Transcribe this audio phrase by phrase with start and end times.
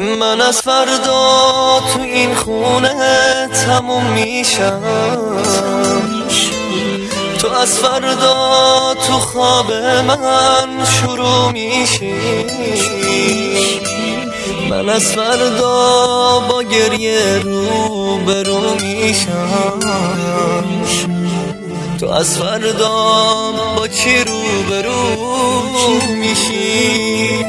[0.00, 4.82] من از فردا تو این خونه تموم میشم.
[7.38, 9.72] تو از فردا تو خواب
[10.06, 12.14] من شروع میشی.
[14.70, 19.80] من از فردا با گریه رو برو میشم.
[22.00, 22.88] تو از فردا
[23.76, 25.16] با چی رو برو
[26.14, 27.44] میشی؟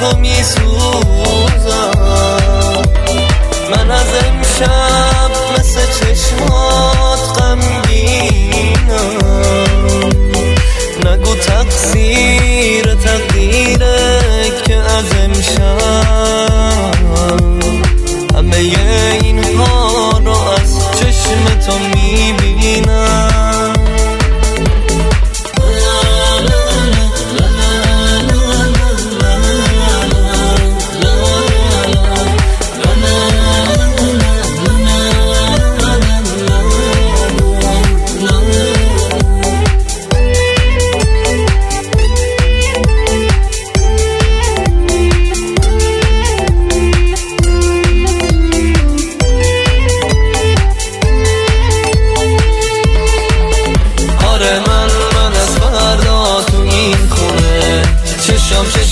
[0.00, 1.92] تو میسوزم.
[3.70, 9.18] من از امشب مثل چشمات غمگینم.
[11.04, 14.20] نگو تقصیر تقدیره
[14.66, 16.67] که از امشب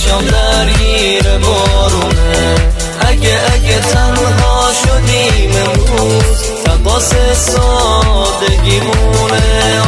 [0.07, 2.55] چشام درگیر بارونه
[2.99, 9.41] اگه اگه تنها شدیم امروز تقاس سادگیمونه.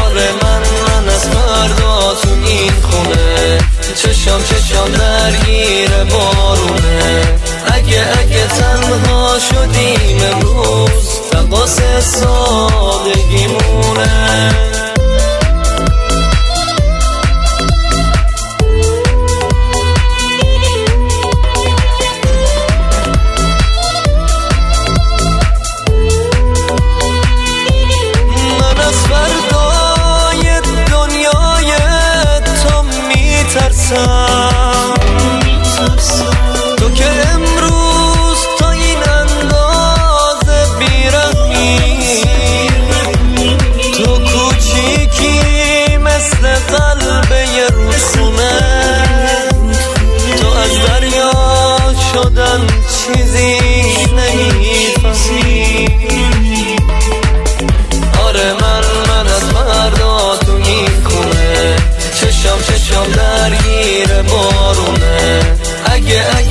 [0.05, 3.57] آره من من از فردا تو این خونه.
[3.95, 7.37] چشام چشام درگیر بارونه
[7.73, 14.09] اگه اگه تنها شدیم امروز تقاس سادگیمونه.
[36.77, 41.79] تو که امروز تا این اندازه بیرمی
[43.97, 47.67] تو کوچیکی مثل قلب یه
[50.41, 51.31] تو از دریا
[52.13, 53.78] شدن چیزی.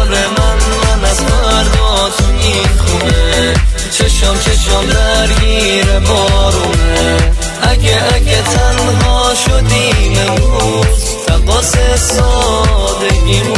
[0.00, 3.54] آره من من از فردا تو این خونه.
[3.90, 7.32] چشم چشم درگیر بارونه.
[7.62, 11.02] اگه اگه تنها شدیم امروز.
[11.26, 13.52] تقاس سادگیمونه